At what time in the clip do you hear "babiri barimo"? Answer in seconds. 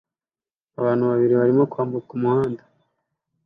1.09-1.63